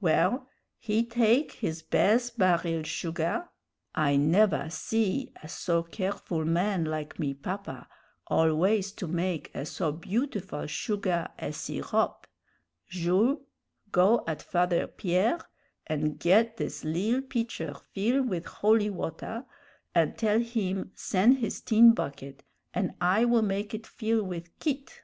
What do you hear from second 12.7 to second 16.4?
'Jules, go at Father Pierre an'